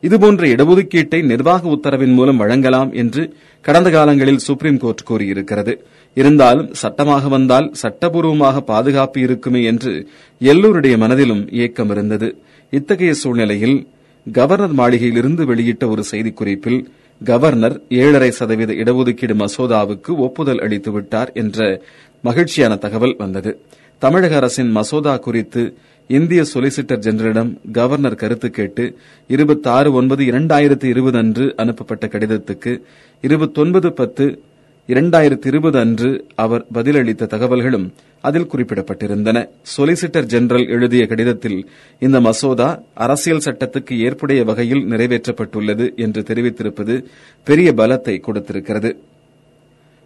[0.00, 5.74] இதுபோன்ற இடஒதுக்கீட்டை நிர்வாக உத்தரவின் மூலம் வழங்கலாம் என்று கடந்த காலங்களில் சுப்ரீம் கோர்ட் கூறியிருக்கிறது.
[6.14, 12.38] இருந்தாலும் சட்டமாக வந்தால் சட்டபூர்வமாக பாதுகாப்பு இருக்குமே என்று எல்லோருடைய மனதிலும் ஏக்கம் இருந்தது.
[12.70, 13.88] இத்தகைய சூழ்நிலையில்
[14.26, 16.80] கவர்னர் மாளிகையிலிருந்து வெளியிட்ட ஒரு செய்திக்குறிப்பில்
[17.20, 21.82] கவர்னர் ஏழரை சதவீத இடஒதுக்கீடு மசோதாவுக்கு ஒப்புதல் அளித்துவிட்டார் என்ற
[22.20, 23.58] மகிழ்ச்சியான தகவல் வந்தது.
[23.98, 25.62] தமிழக அரசின் மசோதா குறித்து
[26.08, 28.96] இந்திய சொலிசிட்டர் ஜெனரலிடம் கவர்னர் கருத்து கேட்டு
[29.28, 32.72] இருபத்தி ஆறு ஒன்பது இரண்டாயிரத்தி இருபது அன்று அனுப்பப்பட்ட கடிதத்துக்கு
[33.20, 34.24] இருபத்தொன்பது பத்து
[34.86, 39.48] இரண்டாயிரத்தி இருபது அன்று அவர் பதிலளித்த தகவல்களும் அதில் குறிப்பிடப்பட்டிருந்தன.
[39.76, 47.04] சொலிசிட்டர் ஜெனரல் எழுதிய கடிதத்தில் இந்த மசோதா அரசியல் சட்டத்துக்கு ஏற்புடைய வகையில் நிறைவேற்றப்பட்டுள்ளது என்று தெரிவித்திருப்பது
[47.44, 48.96] பெரிய பலத்தை கொடுத்திருக்கிறது.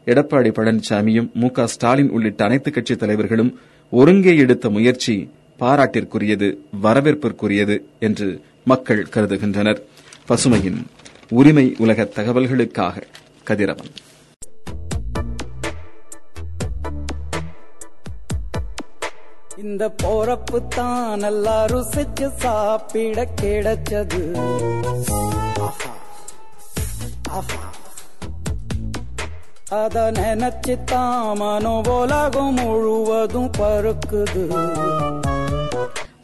[0.04, 1.50] எடப்பாடி பழனிசாமியும் மு.
[1.50, 1.66] க.
[1.66, 3.58] ஸ்டாலின் உள்ளிட்ட அனைத்துக் கட்சித் தலைவர்களும்
[3.90, 5.28] ஒருங்கே எடுத்த முயற்சி
[5.60, 9.82] பாராட்டிற்குரியது வரவேற்பிற்குரியது என்று மக்கள் கருதுகின்றனர்.
[10.28, 10.84] பசுமையின்
[11.28, 13.02] உரிமை உலக தகவல்களுக்காக
[13.44, 13.90] கதிரவன்.
[19.56, 24.20] இந்த போறப்பு தான் நல்லா ருசிச்சு சாப்பிட கிடைச்சது.
[29.76, 34.44] அத நினைச்சு தான் மனோ உலகம் முழுவதும் பருக்குது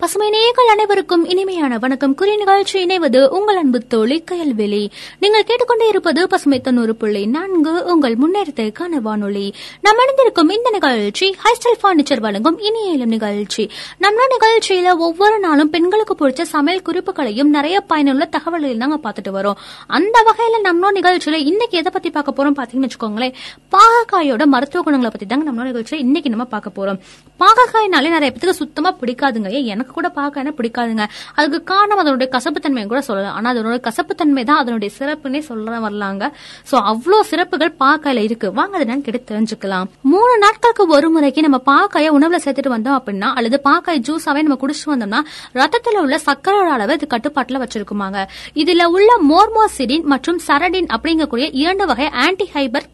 [0.03, 2.15] பசுமை நேயர்கள் அனைவருக்கும் இனிமையான வணக்கம்.
[2.15, 8.17] குறி நிகழ்ச்சி இணைவது உங்கள் அன்பு தோழி கயல்வெளி நீங்கள் கேட்டுக்கொண்டே இருப்பது பசுமை தொண்ணூறு புள்ளி நான்கு உங்கள்
[8.17, 9.55] முன்னேற்றத்திற்கான வானொலி.
[9.81, 13.71] நாம் அணிந்திருக்கும் இந்த நிகழ்ச்சி ஹைஸ்டைல் பர்னிச்சர் வழங்கும் இனியலும் இளம் நிகழ்ச்சி.
[13.99, 19.55] நம்ம நிகழ்ச்சியில ஒவ்வொரு நாளும் பெண்களுக்கு பிடிச்ச சமையல் குறிப்புகளையும் நிறைய பயனுள்ள தகவல்களையும் தாங்க பார்த்துட்டு வரோம்.
[19.87, 23.33] அந்த வகையில நம்ம நிகழ்ச்சியில இன்னைக்கு எதை பத்தி பார்க்க போறோம் பாத்தீங்கன்னு வச்சுக்கோங்களேன்.
[23.71, 27.01] பாகக்காயோட மருத்துவ குணங்களை பத்தி தாங்க நம்ம நிகழ்ச்சியில இன்னைக்கு நம்ம பார்க்க போறோம்.
[27.41, 29.51] பாகக்காய்னாலே நிறைய பேத்துக்கு சுத்தமா பிடிக்காதுங்க.
[29.51, 29.91] ஏன்?
[29.93, 31.05] எனக்கு கூட பாகக்காய்னா பிடிக்காதுங்க.
[31.39, 36.25] அதுக்கு காரணம் அதனுடைய கசப்புத்தன்மையை கூட சொல்லலாம் ஆனா அதனுடைய கசப்புத்தன்மை தான் அதனுடைய சிறப்புன்னே சொல்ல வரலாங்க.
[36.71, 38.49] சோ அவ்வளோ சிறப்புகள் பாக்காயில இருக்கு.
[38.59, 39.89] வாங்க அதை நான் கேட்டு தெரிஞ்சுக்கலாம்.
[40.13, 44.95] மூணு நாட்களுக்கு ஒரு முறைக்கு நம்ம பாக்காய உணவுல சேர்த்துட்டு வந்தோம் அப்படின்னா அல்லது பாக்காய் ஜூஸாவே நம்ம குடிச்சிட்டு
[44.95, 45.21] வந்தோம்னா
[45.61, 48.19] ரத்தத்துல உள்ள சர்க்கரையோட அளவு இது கட்டுப்பாட்டுல வச்சிருக்குமாங்க.
[48.63, 52.89] இதுல உள்ள மோர்மோசிடின் மற்றும் சரடின் அப்படிங்கக்கூடிய இரண்டு வகை ஆன்டி ஹைபர்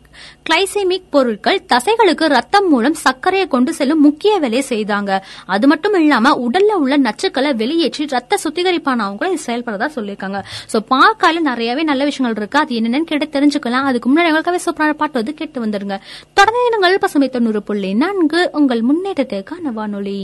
[0.49, 5.21] கிளைசெமிக் பொருட்கள் தசைகளுக்கு ரத்தம் மூலம் சர்க்கரையை கொண்டு செல்லும் முக்கிய வேலையை செய்தாங்க.
[5.47, 10.41] அது மட்டும் இல்லாம உடல்ல உள்ள நச்சுக்களை வெளியேற்றி ரத்த சுத்திகரிப்பானவங்க கூட இது செயல்படுறதா சொல்லியிருக்காங்க.
[10.73, 12.59] சோ பாக்கால நிறையவே நல்ல விஷயங்கள் இருக்கு.
[12.59, 13.89] அது என்னென்னு கேட்டு தெரிஞ்சுக்கலாம்.
[13.91, 15.99] அதுக்கு முன்னாடி எங்களுக்காக சூப்பரான பாட்டு வந்து கேட்டு வந்துருங்க.
[16.35, 20.21] தொடர்ந்து நீங்கள் பசுமை தொண்ணூறு புள்ளி நான்கு உங்கள் முன்னேற்றத்திற்கான வானொலி.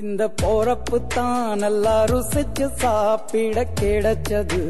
[0.00, 4.60] இந்த போறப்பு தான் நல்லா ருசிச்சு சாப்பிட கிடைச்சது.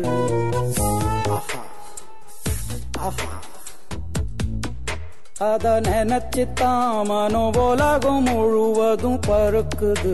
[5.41, 10.13] அத நினைச்சு தான் மனோ உலகம் முழுவதும் பருக்குது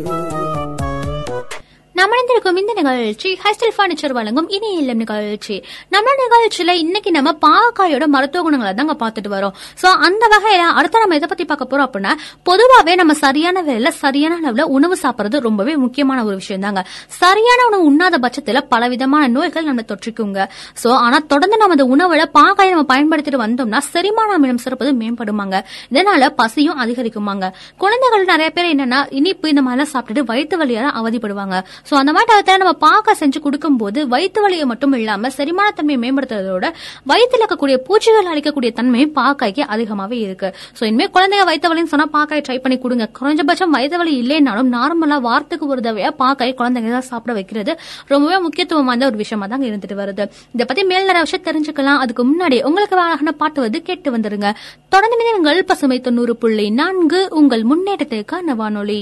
[1.98, 5.54] நம்ம இணைந்திருக்கும் இந்த நிகழ்ச்சி ஹைஸ்டல் பர்னிச்சர் வழங்கும் இனி இல்லம் நிகழ்ச்சி.
[5.94, 9.54] நம்ம நிகழ்ச்சியில இன்னைக்கு நம்ம பாகக்காயோட மருத்துவ குணங்களை தாங்க பார்த்துட்டு வரோம்.
[9.82, 12.12] சோ அந்த வகையில அடுத்த நம்ம இதை பத்தி பார்க்க போறோம் அப்படின்னா
[12.48, 16.82] பொதுவாவே நம்ம சரியான வேலையில சரியான அளவுல உணவு சாப்பிடுறது ரொம்பவே முக்கியமான ஒரு விஷயம் தாங்க.
[17.22, 20.48] சரியான உணவு உண்ணாத பட்சத்துல பலவிதமான நோய்கள் நம்ம தொற்றிக்குங்க.
[20.82, 25.64] சோ ஆனா தொடர்ந்து நம்ம அந்த உணவுல பாவக்காயை நம்ம பயன்படுத்திட்டு வந்தோம்னா செரிமான அமிலம் சிறப்பது மேம்படுமாங்க.
[25.90, 27.52] இதனால பசியும் அதிகரிக்குமாங்க.
[27.78, 31.56] குழந்தைகள் நிறைய பேர் என்னன்னா இனிப்பு இந்த மாதிரிலாம் சாப்பிட்டுட்டு வயிற்று வழியால அவதிப்படுவாங்க.
[31.88, 36.66] சோ அந்த மாதிரி டயத்துல நம்ம பாக்க செஞ்சு கொடுக்கும்போது வயிற்று வலியை மட்டும் இல்லாம செரிமான தன்மையை மேம்படுத்துறதோட
[37.10, 40.48] வயிற்றுல இருக்கக்கூடிய பூச்சிகள் அழிக்கக்கூடிய தன்மையும் பாக்காய்க்கு அதிகமாவே இருக்கு.
[40.78, 43.04] சோ இனிமே குழந்தைங்க வயிற்று வலின்னு சொன்னா பாக்காய் ட்ரை பண்ணி கொடுங்க.
[43.18, 47.74] குறைஞ்சபட்சம் வயிற்று வலி இல்லைனாலும் நார்மலா வாரத்துக்கு ஒரு தடவையா பாக்காய் குழந்தைங்க தான் சாப்பிட வைக்கிறது.
[48.12, 50.26] ரொம்பவே முக்கியத்துவம் வாய்ந்த ஒரு விஷயமா தான் இருந்துட்டு வருது.
[50.56, 52.00] இதை பத்தி மேல் நிறைய விஷயம் தெரிஞ்சுக்கலாம்.
[52.04, 54.50] அதுக்கு முன்னாடி உங்களுக்கு அழகான பாட்டு வந்து கேட்டு வந்துருங்க.
[54.94, 57.22] தொடர்ந்து நீங்கள் பசுமை தொண்ணூறு புள்ளி நான்கு.
[57.40, 59.00] உங்கள் முன்னேற்றத்திற்கான வானொலி.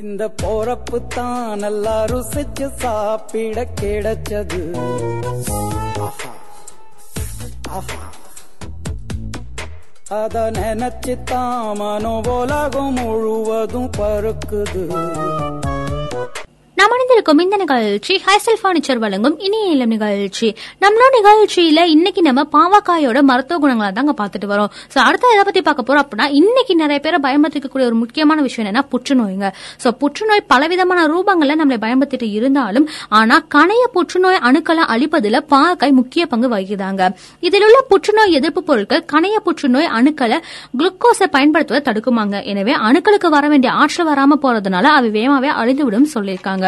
[0.00, 4.60] இந்த போறப்பு தான் நல்லா ருசிச்சு சாப்பிட கிடைச்சது.
[10.12, 14.84] அத நினைச்சு தான் மனோ உலகம் முழுவதும் பருக்குது
[16.80, 20.48] நாம் அணிந்திருக்கும் இந்த நிகழ்ச்சி ஹைசல் பர்னிச்சர் வழங்கும் இனிய இளம் நிகழ்ச்சி.
[20.82, 24.70] நம்மளோட நிகழ்ச்சியில இன்னைக்கு நம்ம பாவக்காயோட மருத்துவ குணங்களை தாங்க பார்த்துட்டு வரோம்.
[24.92, 28.84] ஸோ அடுத்த இதை பத்தி பார்க்க போறோம் அப்படின்னா இன்னைக்கு நிறைய பேரை பயன்படுத்திக்கக்கூடிய ஒரு முக்கியமான விஷயம் என்னன்னா
[28.92, 29.50] புற்றுநோய்ங்க.
[29.82, 32.86] ஸோ புற்றுநோய் பலவிதமான ரூபங்கள்ல நம்மளை பயன்படுத்திட்டு இருந்தாலும்
[33.20, 37.10] ஆனா கணைய புற்றுநோய் அணுக்களை அழிப்பதில் பாவக்காய் முக்கிய பங்கு வகிக்குதாங்க.
[37.48, 40.40] இதில் உள்ள புற்றுநோய் எதிர்ப்பு பொருட்கள் கணைய புற்றுநோய் அணுக்களை
[40.80, 42.44] குளுக்கோஸை பயன்படுத்துவதை தடுக்குமாங்க.
[42.54, 46.66] எனவே அணுக்களுக்கு வர வேண்டிய ஆற்றல் வராம போறதுனால அவை வேகமாவே அழிந்துவிடும் சொல்லியிருக்காங்க.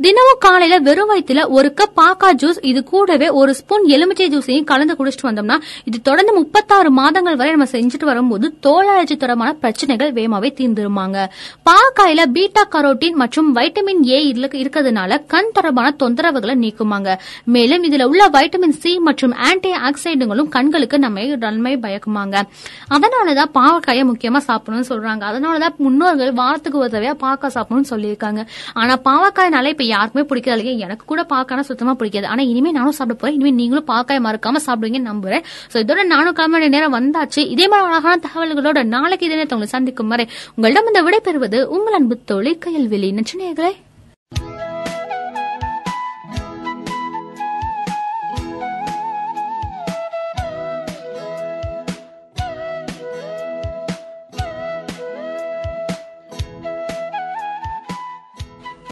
[0.00, 4.94] தினமும் காலையில வெறும் வயிற்றுல ஒரு கப் பாக்கா ஜூஸ் இது கூடவே ஒரு ஸ்பூன் எலுமிச்சை ஜூஸையும் கலந்து
[4.98, 11.26] குடிச்சிட்டு வந்தோம்னா இது தொடர்ந்து முப்பத்தாறு மாதங்கள் வரை நம்ம செஞ்சுட்டு வரும்போது தோல் தொடர்பான பிரச்சனைகள் வேகமாவே தீர்ந்துருமாங்க.
[11.70, 17.18] பாக்காயில பீட்டா கரோட்டின் மற்றும் வைட்டமின் ஏ இருக்கிறதுனால கண் தொடர்பான தொந்தரவுகளை நீக்குமாங்க.
[17.44, 22.42] மேலும் இதுல உள்ள வைட்டமின் சி மற்றும் ஆன்டி ஆக்சைடுகளும் கண்களுக்கு நம்ம நன்மை பயக்குமாங்க.
[22.90, 25.22] அதனாலதான் பாவக்காயை முக்கியமா சாப்பிடணும்னு சொல்றாங்க.
[25.32, 28.46] அதனாலதான் முன்னோர்கள் வாரத்துக்கு ஒரு தடவையா பாவக்காய் சாப்பிடணும்னு சொல்லியிருக்காங்க.
[28.72, 30.60] ஆனா பாவக்காய்னால இப்ப யாருக்குமே பிடிக்காது.
[30.62, 32.28] இல்லையா எனக்கு கூட பாக்கானா சுத்தமா பிடிக்காது.
[32.32, 33.36] ஆனா இனிமே நானும் சாப்பிட போறேன்.
[33.38, 35.44] இனிமே நீங்களும் பாக்காய் மறக்காம சாப்பிடுவீங்கன்னு நம்புறேன்.
[35.72, 37.42] சோ இதோட நானும் கிளம்ப நேரம் வந்தாச்சு.
[37.56, 41.98] இதே மாதிரி அழகான தகவல்களோட நாளைக்கு இதே நேரத்தை உங்களை சந்திக்கும் வரை உங்களிடம் இந்த விடை பெறுவது உங்கள்
[42.00, 43.72] அன்பு தோழி கையல்வெளி நச்சினேகளே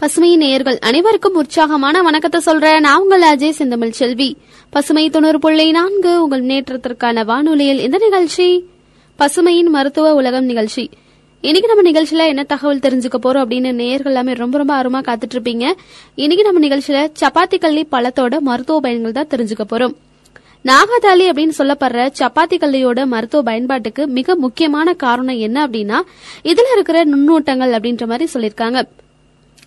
[0.01, 2.79] பசுமை நேயர்கள் அனைவருக்கும் உற்சாகமான வணக்கத்தை சொல்றேன்.
[2.79, 4.37] நான் உங்கள் அஜய் செந்தமிழ் செல்வி.
[4.69, 8.65] பசுமை தொண்ணூறு புள்ளி நான்கு உங்கள் முன்னேற்றத்திற்கான வானொலியில் இந்த நிகழ்ச்சி.
[9.19, 10.89] பசுமையின் மருத்துவ உலகம் நிகழ்ச்சி.
[11.41, 15.65] இன்னைக்கு நம்ம நிகழ்ச்சியில என்ன தகவல் தெரிஞ்சுக்க போறோம் அப்படின்னு நேயர்கள் எல்லாமே ரொம்ப ரொம்ப ஆர்வமா காத்துட்டு இருப்பீங்க
[16.15, 19.95] இன்னைக்கு நம்ம நிகழ்ச்சியில சப்பாத்தி கல்லி பழத்தோட மருத்துவ பயன்கள் தான் தெரிஞ்சுக்க போறோம்.
[20.63, 25.99] நாகதாளி அப்படின்னு சொல்லப்படுற சப்பாத்தி கல்லியோட மருத்துவ பயன்பாட்டுக்கு மிக முக்கியமான காரணம் என்ன அப்படின்னா
[26.43, 28.81] இதுல இருக்கிற நுண்ணூட்டங்கள் அப்படின்ற மாதிரி சொல்லியிருக்காங்க.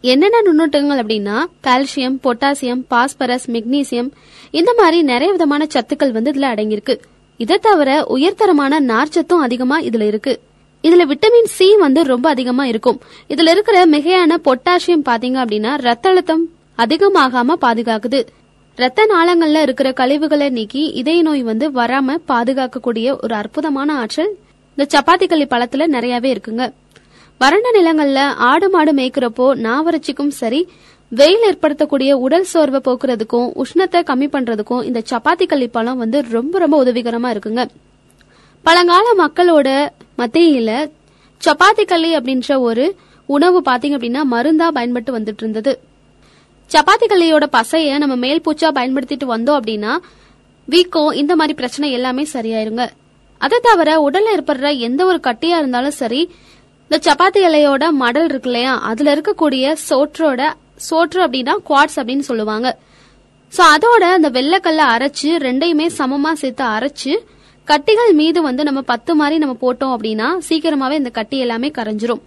[0.03, 4.11] என்னென்ன நுண்ணூட்டங்கள் அப்படின்னா கால்சியம் பொட்டாசியம் பாஸ்பரஸ் மெக்னீசியம்
[4.51, 6.99] இந்த மாதிரி நிறைய விதமான சத்துக்கள் வந்து இதுல அடங்கியிருக்கு.
[7.37, 10.41] இதை தவிர உயர்தரமான நார்ச்சத்தும் அதிகமா இதுல இருக்கு.
[10.83, 13.01] இதுல விட்டமின் சி வந்து ரொம்ப அதிகமா இருக்கும்.
[13.29, 18.23] இதுல இருக்கிற மிகையான பொட்டாசியம் பாத்தீங்க அப்படின்னா ரத்த அழுத்தம் அதிகமாகாம பாதுகாக்குது.
[18.77, 24.37] ரத்த நாளங்கள்ல இருக்கிற கழிவுகளை நீக்கி இதய நோய் வந்து வராம பாதுகாக்கக்கூடிய ஒரு அற்புதமான ஆற்றல்.
[24.77, 26.73] இந்த சப்பாத்தி களி பழத்துல நிறையவே இருக்குங்க.
[27.43, 30.61] வறண்ட நிலங்கள்ல ஆடு மாடு மேய்க்கிறப்போ நாவறட்சிக்கும் சரி
[31.13, 36.85] வெயில் ஏற்படுத்தக்கூடிய உடல் சோர்வை போக்குறதுக்கும் உஷ்ணத்தை கம்மி பண்றதுக்கும் இந்த சப்பாத்தி களி பழம் வந்து ரொம்ப ரொம்ப
[36.85, 37.63] உதவிகரமா இருக்குங்க.
[38.65, 39.69] பழங்கால மக்களோட
[40.19, 40.71] மத்தியில
[41.43, 42.85] சப்பாத்தி கள்ளி அப்படின்ற ஒரு
[43.29, 45.73] உணவு பாத்தீங்க அப்படின்னா மருந்தா பயன்பட்டு வந்துட்டு இருந்தது
[46.71, 49.93] சப்பாத்தி கள்ளியோட பசைய நம்ம மேல் பூச்சா பயன்படுத்திட்டு வந்தோம் அப்படின்னா
[50.69, 52.85] வீக்கம் இந்த மாதிரி பிரச்சனை எல்லாமே சரியாயிருங்க.
[53.41, 56.21] அதை தவிர உடல்ல ஏற்படுற எந்த ஒரு கட்டியா இருந்தாலும் சரி
[56.93, 58.79] இந்த சப்பாத்தி இலையோட மடல் இருக்கு இல்லையா?
[58.81, 60.41] அதுல இருக்கக்கூடிய சோற்றோட
[60.91, 62.79] சோற்று அப்படின்னா குவாட்ஸ் அப்படின்னு சொல்லுவாங்க.
[63.57, 67.13] சோ அதோட அந்த வெள்ளைக்கல்ல அரைச்சு ரெண்டையுமே சமமா சேர்த்து அரைச்சு
[67.69, 72.23] கட்டிகள் மீது வந்து நம்ம பத்து மாதிரி நம்ம போட்டோம் அப்படின்னா சீக்கிரமாவே இந்த கட்டி எல்லாமே கரைஞ்சிரும்.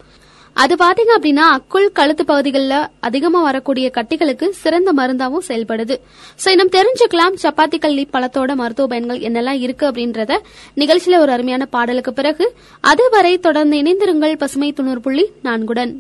[0.62, 5.96] அது பாத்தீங்க அப்படின்னா அக்குள் கழுத்து பகுதிகளில் அதிகமா வரக்கூடிய கட்டிகளுக்கு சிறந்த மருந்தாவும் செயல்படுது.
[6.44, 10.40] சோ இன்னும் தெரிஞ்சுக்கலாம் சப்பாத்தி கல்லி பழத்தோட மருத்துவ பயன்கள் என்னெல்லாம் இருக்கு அப்படின்றத
[10.82, 12.48] நிகழ்ச்சியில ஒரு அருமையான பாடலுக்கு பிறகு
[12.94, 15.94] அதுவரை தொடர்ந்து இணைந்திருங்கள் பசுமை தொண்ணூறு புள்ளி நான்குடன்.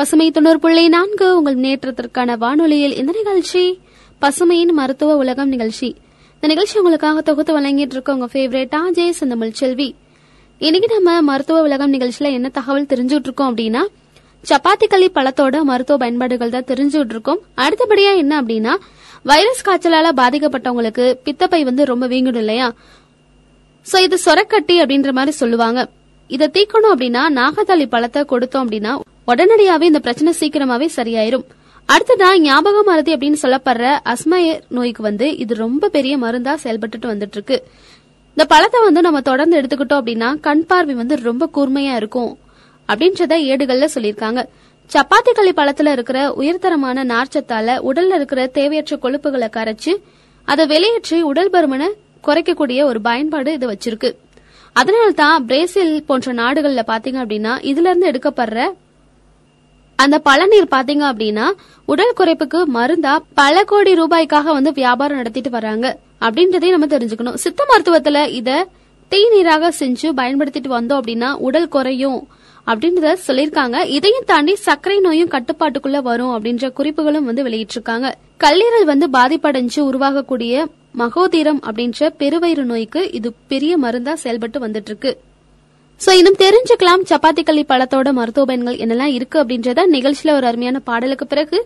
[0.00, 3.80] பசுமை தொண்ணூறு புள்ளி நான்கு உங்கள் நேற்றத்திற்கான வானொலியில் இந்த நிகழ்ச்சி.
[4.22, 5.88] பசுமையின் மருத்துவ உலகம் நிகழ்ச்சி.
[6.34, 9.88] இந்த நிகழ்ச்சி உங்களுக்காக தொகுத்து வழங்கிட்டு இருக்க உங்க ஃபேவரட் ஆஜே செந்தமிழ் செல்வி.
[10.58, 13.82] இன்னைக்கு நம்ம மருத்துவ உலகம் நிகழ்ச்சியில என்ன தகவல் தெரிஞ்சுட்டு இருக்கோம் அப்படின்னா
[14.44, 17.42] சப்பாத்தி களி பழத்தோட மருத்துவ பயன்பாடுகள் தான் தெரிஞ்சுட்டு இருக்கோம்.
[17.64, 18.74] அடுத்தபடியா என்ன அப்படின்னா
[19.22, 22.72] வைரஸ் காய்ச்சலால பாதிக்கப்பட்டவங்களுக்கு பித்தப்பை வந்து ரொம்ப வீங்கிடும் இல்லையா?
[23.92, 25.88] சோ இது சொரக்கட்டி அப்படின்ற மாதிரி சொல்லுவாங்க.
[26.26, 28.92] இதை தீக்கணும் அப்படின்னா நாகத்தாளி பழத்தை கொடுத்தோம் அப்படின்னா
[29.30, 31.46] உடனடியாவே இந்த பிரச்சனை சீக்கிரமாவே சரியாயிரும்.
[31.88, 37.56] அடுத்ததா ஞாபக மருதி அப்படின்னு சொல்லப்படுற அஸ்மயர் நோய்க்கு வந்து இது ரொம்ப பெரிய மருந்தா செயல்பட்டுட்டு வந்துட்டு இருக்கு
[38.36, 42.30] இந்த பழத்தை வந்து நம்ம தொடர்ந்து எடுத்துக்கிட்டோம் அப்படின்னா கண் பார்வை வந்து ரொம்ப கூர்மையா இருக்கும்
[42.88, 44.40] அப்படின்றத ஏடுகள்ல சொல்லியிருக்காங்க.
[44.90, 49.92] சப்பாத்தி களி பழத்துல இருக்கிற உயர்தரமான நார்ச்சத்தால உடல்ல இருக்கிற தேவையற்ற கொழுப்புகளை கரைச்சு
[50.48, 51.88] அதை வெளியேற்றி உடல் பருமனை
[52.26, 54.10] குறைக்கக்கூடிய ஒரு பயன்பாடு இது வச்சிருக்கு.
[54.76, 58.60] அதனால தான் பிரேசில் போன்ற நாடுகள்ல பாத்தீங்க அப்படின்னா இதுல இருந்து எடுக்கப்படுற
[60.02, 61.46] அந்த பழநீர் பாத்தீங்க அப்படின்னா
[61.92, 65.86] உடல் குறைப்புக்கு மருந்தா பல கோடி ரூபாய்க்காக வந்து வியாபாரம் நடத்திட்டு வராங்க.
[66.20, 67.38] அப்படின்றதையும் நம்ம தெரிஞ்சுக்கணும்.
[67.44, 68.66] சித்த மருத்துவத்துல இத
[69.12, 72.28] தேநீராக செஞ்சு பயன்படுத்திட்டு வந்தோம் அப்படின்னா உடல் குறையும்
[72.66, 73.76] அப்படின்றத சொல்லியிருக்காங்க.
[73.96, 78.10] இதையும் தாண்டி சர்க்கரை நோயும் கட்டுப்பாட்டுக்குள்ள வரும் அப்படின்ற குறிப்புகளும் வந்து வெளியிட்டிருக்காங்க.
[78.44, 85.12] கல்லீரல் வந்து பாதிப்படைஞ்சு உருவாகக்கூடிய மகோதீரம் அப்படின்ற பெருவயிறு நோய்க்கு இது பெரிய மருந்தா செயல்பட்டு வந்துட்டு இருக்கு.
[86.04, 91.26] சோ இன்னும் தெரிஞ்சுக்கலாம் சப்பாத்தி களி பழத்தோட மருத்துவ பயன்கள் என்னெல்லாம் இருக்கு அப்படின்றத நிகழ்ச்சியில ஒரு அருமையான பாடலுக்கு
[91.26, 91.58] பிறகு.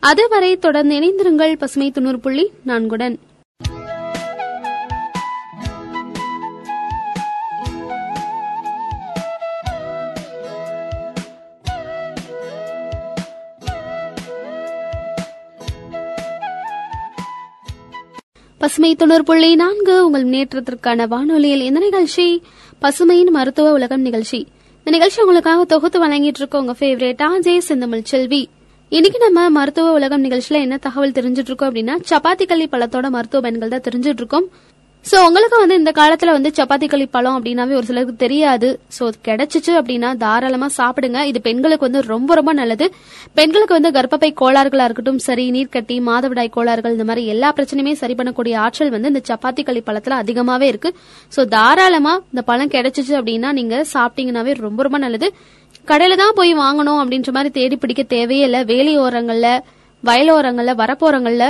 [0.00, 3.16] அதுவரை தொடர்ந்து இணைந்திருங்கள் பசுமை தொண்ணூறு புள்ளி நான்குடன்.
[18.60, 22.42] பசுமை தொண்ணூறு புள்ளி நான்கு உங்கள் முன்னேற்றத்திற்கான வானொலியில் இந்த நிகழ்ச்சி
[22.82, 24.46] பசுமையின் மருத்துவ உலகம் நிகழ்ச்சி.
[24.78, 28.48] இந்த நிகழ்ச்சி உங்களுக்காக தொகுத்து வழங்கிட்டு இருக்கோம் உங்க ஃபேவரேட் ஜெய செந்தமிழ் செல்வி.
[28.88, 33.68] இன்னைக்கு நம்ம மருத்துவ உலகம் நிகழ்ச்சியில என்ன தகவல் தெரிஞ்சிட்டு இருக்கோம் அப்படின்னா சப்பாத்தி கல்லி பழத்தோட மருத்துவ பயன்கள்
[33.68, 34.46] தான் தெரிஞ்சிட்டு இருக்கோம்
[35.10, 38.68] சோ உங்களுக்கு வந்து இந்த காலத்துல வந்து சப்பாத்தி களி பழம் அப்படின்னாவே ஒரு சிலருக்கு தெரியாது.
[38.96, 41.18] சோ கிடைச்சிச்சு அப்படின்னா தாராளமா சாப்பிடுங்க.
[41.30, 42.86] இது பெண்களுக்கு வந்து ரொம்ப ரொம்ப நல்லது.
[43.38, 48.56] பெண்களுக்கு வந்து கர்ப்பப்பை கோளாறுகளா இருக்கட்டும் சரி நீர்க்கட்டி மாதவிடாய் கோளாறுகள் இந்த மாதிரி எல்லா பிரச்சனையுமே சரி பண்ணக்கூடிய
[48.64, 50.92] ஆற்றல் வந்து இந்த சப்பாத்தி களி பழத்துல அதிகமாவே இருக்கு.
[51.32, 55.30] சோ தாராளமா இந்த பழம் கிடைச்சிச்சு அப்படின்னா நீங்க சாப்பிட்டீங்கன்னாவே ரொம்ப ரொம்ப நல்லது.
[55.88, 58.60] கடையில தான் போய் வாங்கணும் அப்படின்ற மாதிரி தேடி பிடிக்க தேவையே இல்ல.
[58.72, 59.48] வேலியோரங்கள்ல
[60.04, 61.44] வயலோரங்கள்ல வரப்போரங்கள்ல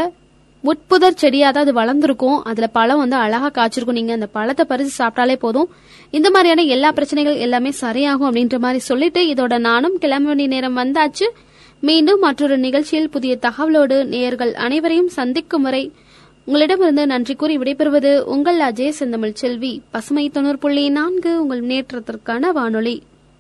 [0.67, 2.39] உட்புதர் செடியா தான் அது வளர்ந்துருக்கும்.
[2.43, 3.99] அதுல பழம் வந்து அழகா காய்ச்சிருக்கும்.
[3.99, 5.69] நீங்க அந்த பழத்தை பறிச்சு சாப்பிட்டாலே போதும்.
[6.11, 11.29] இந்த மாதிரியான எல்லா பிரச்சனைகள் எல்லாமே சரியாகும் அப்படின்ற மாதிரி சொல்லிட்டு இதோட நானும் கிளம்ப வேண்டிய நேரம் வந்தாச்சு.
[11.81, 15.93] மீண்டும் மற்றொரு நிகழ்ச்சியில் புதிய தகவலோடு நேயர்கள் அனைவரையும் சந்திக்கும் வரை
[16.45, 19.83] உங்களிடமிருந்து நன்றி கூறி விடைபெறுவது உங்கள் அஜய் செந்தமிழ் செல்வி.
[19.91, 23.03] பசுமை தொண்ணூறு புள்ளி நான்கு உங்கள் முன்னேற்றத்திற்கான வானொலி.